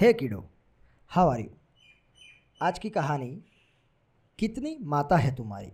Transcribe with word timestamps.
हे 0.00 0.12
किडो 0.12 0.38
how 1.10 1.28
are 1.28 1.40
you 1.40 1.46
आज 2.62 2.78
की 2.78 2.90
कहानी, 2.90 3.42
कितनी 4.38 4.76
माता 4.80 5.16
है 5.16 5.34
तुम्हारी? 5.34 5.72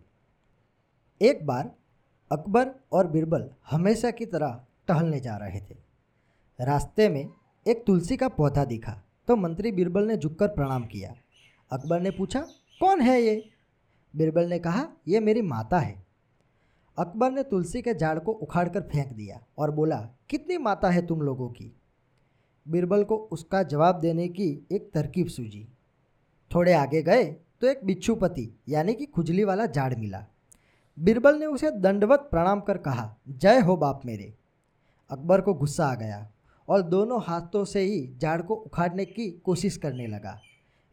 एक 1.20 1.44
बार 1.46 1.70
अकबर 2.30 2.70
और 2.92 3.06
बिरबल 3.06 3.50
हमेशा 3.70 4.10
की 4.10 4.26
तरह 4.26 4.64
टहलने 4.88 5.20
जा 5.20 5.36
रहे 5.36 5.60
थे। 5.60 5.76
रास्ते 6.60 7.08
में 7.08 7.28
एक 7.66 7.84
तुलसी 7.86 8.16
का 8.16 8.28
पौधा 8.28 8.64
दिखा 8.64 8.96
तो 9.28 9.36
मंत्री 9.36 9.72
बिरबल 9.72 10.06
ने 10.06 10.16
झुककर 10.16 10.48
प्रणाम 10.48 10.86
किया। 10.86 11.14
अकबर 11.70 12.00
ने 12.00 12.10
पूछा, 12.10 12.40
कौन 12.80 13.00
है 13.00 13.20
ये? 13.22 13.50
बिरबल 14.16 14.48
ने 14.48 14.58
कहा 14.58 14.88
यह 15.08 15.20
मेरी 15.20 15.42
माता 15.42 15.78
है। 15.78 16.04
अकबर 16.98 17.30
ने 17.30 17.42
तुलसी 17.42 17.82
के 17.82 17.94
झाड़ 17.94 18.18
को 18.18 18.32
उखाड़कर 18.32 18.80
फेंक 18.80 19.12
दिया 19.12 19.44
और 19.58 19.70
बोला, 19.70 20.00
कितनी 20.30 20.58
माता 20.58 20.90
है 20.90 21.06
तुम 21.06 21.22
लोगों 21.22 21.48
की? 21.48 21.76
बिरबल 22.66 23.02
को 23.04 23.16
उसका 23.32 23.62
जवाब 23.62 23.98
देने 24.00 24.28
की 24.28 24.66
एक 24.72 24.90
तरकीब 24.94 25.26
सूझी। 25.26 25.66
थोड़े 26.50 26.72
आगे 26.72 27.02
गए 27.02 27.24
तो 27.60 27.66
एक 27.66 27.84
बिच्छूपति, 27.84 28.48
यानी 28.68 28.94
कि 28.94 29.06
खुजली 29.06 29.44
वाला 29.44 29.66
झाड़ 29.66 29.94
मिला। 29.94 30.24
बिरबल 30.98 31.38
ने 31.38 31.46
उसे 31.46 31.70
दंडवत 31.70 32.28
प्रणाम 32.30 32.60
कर 32.60 32.78
कहा, 32.78 33.14
जय 33.28 33.60
हो 33.60 33.76
बाप 33.76 34.02
मेरे। 34.06 34.32
अकबर 35.10 35.40
को 35.40 35.54
गुस्सा 35.54 35.86
आ 35.86 35.94
गया 35.94 36.26
और 36.68 36.82
दोनों 36.82 37.20
हाथों 37.22 37.64
से 37.64 37.80
ही 37.80 38.16
झाड़ 38.18 38.40
को 38.42 38.54
उखाड़ने 38.54 39.04
की 39.04 39.30
कोशिश 39.30 39.76
करने 39.76 40.06
लगा। 40.06 40.38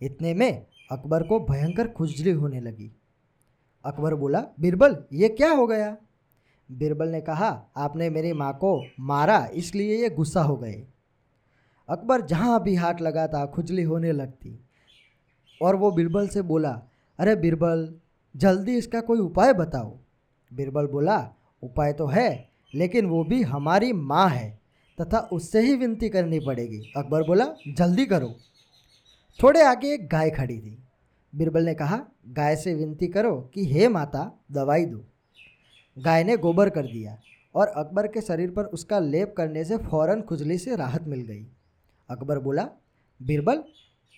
इतने 0.01 0.33
में 0.33 0.65
अकबर 0.91 1.23
को 1.23 1.39
भयंकर 1.39 1.87
खुजली 1.87 2.31
होने 2.31 2.59
लगी। 2.59 2.91
अकबर 3.85 4.15
बोला, 4.15 4.43
बिरबल, 4.59 4.97
ये 5.13 5.29
क्या 5.29 5.51
हो 5.51 5.67
गया? 5.67 5.95
बिरबल 6.69 7.09
ने 7.09 7.21
कहा, 7.21 7.49
आपने 7.77 8.09
मेरी 8.09 8.33
माँ 8.33 8.53
को 8.53 8.83
मारा, 8.99 9.45
इसलिए 9.53 10.01
ये 10.01 10.09
गुस्सा 10.09 10.41
हो 10.41 10.55
गए। 10.55 10.83
अकबर 11.89 12.21
जहाँ 12.21 12.63
भी 12.63 12.75
हाथ 12.75 12.93
लगाता 13.01 13.45
खुजली 13.45 13.83
होने 13.83 14.11
लगती। 14.11 14.59
और 15.61 15.75
वो 15.75 15.91
बिरबल 15.91 16.27
से 16.27 16.41
बोला, 16.41 16.81
अरे 17.19 17.35
बिरबल, 17.35 17.95
जल्दी 18.37 18.77
इसका 18.77 19.01
कोई 19.01 19.19
उपाय 19.19 19.53
बताओ। 19.53 19.97
बिरबल 20.53 20.85
बोला, 20.85 21.33
उपाय 21.63 21.93
तो 21.93 22.07
है, 22.07 22.49
लेकिन 22.75 23.05
वो 23.05 23.23
भी 23.23 23.41
हमारी 23.41 23.93
माँ 23.93 24.29
है, 24.29 24.59
तथा 25.01 25.19
उससे 25.19 25.61
ही 25.61 25.75
विनती 25.75 26.09
करनी 26.09 26.39
पड़ेगी। 26.39 26.93
अकबर 26.97 27.23
बोला, 27.23 27.45
जल्दी 27.67 28.05
करो। 28.05 28.35
थोड़े 29.43 29.61
आगे 29.61 29.93
एक 29.93 30.07
गाय 30.07 30.29
खड़ी 30.29 30.59
थी। 30.59 30.77
बिरबल 31.35 31.63
ने 31.63 31.73
कहा, 31.73 32.05
गाय 32.29 32.55
से 32.55 32.73
विनती 32.73 33.07
करो 33.07 33.51
कि 33.53 33.65
हे 33.65 33.87
माता, 33.87 34.39
दवाई 34.51 34.85
दो। 34.85 35.01
गाय 35.99 36.23
ने 36.23 36.37
गोबर 36.37 36.69
कर 36.69 36.85
दिया, 36.85 37.17
और 37.55 37.67
अकबर 37.67 38.07
के 38.07 38.21
शरीर 38.21 38.51
पर 38.51 38.63
उसका 38.63 38.99
लेप 38.99 39.33
करने 39.37 39.65
से 39.65 39.77
फ़ौरन 39.77 40.21
खुजली 40.21 40.57
से 40.57 40.75
राहत 40.75 41.03
मिल 41.03 41.21
गई। 41.21 41.47
अकबर 42.11 42.39
बोला, 42.39 42.69
बीरबल, 43.21 43.63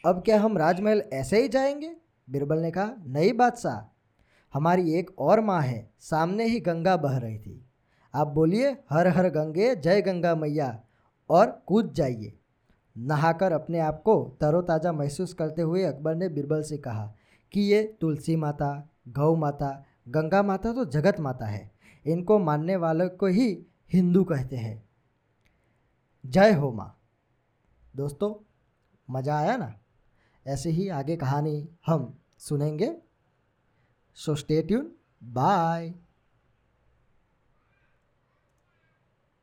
अब 0.06 0.22
क्या 0.22 0.42
हम 0.42 0.58
राजमहल 0.58 1.04
ऐसे 1.14 1.42
ही 1.42 1.48
जाएँगे? 1.48 1.96
बीरबल 2.30 2.58
ने 2.58 2.72
कहा, 2.72 2.94
नहीं 3.08 3.34
बादशाह, 3.34 3.90
हमारी 4.54 4.94
एक 4.94 5.20
और 5.20 5.42
माँ 5.42 5.62
है, 5.62 5.90
सामने 6.00 6.46
ही 6.46 6.60
गंगा 6.60 6.98
बह 6.98 7.18
रही 7.18 7.40
थी। 7.40 7.66
आप 8.16 8.28
बोलिए, 8.28 8.78
हर 8.90 9.08
हर 9.08 9.30
गंगे, 9.30 9.76
जय 9.76 10.02
गंगा 10.02 10.36
मैया, 10.36 10.82
और 11.30 11.64
कूद 11.66 11.94
जाइए। 11.94 12.38
नहाकर 12.98 13.52
अपने 13.52 13.80
आप 13.80 14.02
को 14.02 14.38
तरोताज़ा 14.42 14.92
महसूस 14.92 15.34
करते 15.34 15.62
हुए 15.62 15.84
अकबर 15.84 16.16
ने 16.16 16.30
बीरबल 16.30 16.64
से 16.64 16.78
कहा 16.78 17.14
कि 17.52 17.62
ये 17.62 17.98
तुलसी 18.02 18.36
माता, 18.36 18.90
गौ 19.08 19.36
माता, 19.36 19.86
गंगा 20.10 20.44
माता 20.44 20.74
तो 20.74 20.86
जगत 20.86 21.20
माता 21.20 21.46
है। 21.46 21.72
इनको 22.06 22.40
मानने 22.40 22.76
वालों 22.76 23.10
को 23.10 23.26
ही 23.26 23.66
हिंदू 23.94 24.24
कहते 24.24 24.56
हैं। 24.56 24.90
जय 26.26 26.54
हो 26.54 26.72
माँ। 26.72 27.03
दोस्तों 27.96 28.36
मज़ा 29.10 29.38
आया 29.38 29.58
ना? 29.58 29.80
ऐसे 30.48 30.70
ही 30.70 30.90
आगे 30.90 31.18
कहानी 31.18 31.70
हम 31.86 32.20
सुनेंगे। 32.38 32.98
So 34.14 34.36
stay 34.36 34.62
tune 34.62 34.92
bye 35.24 35.94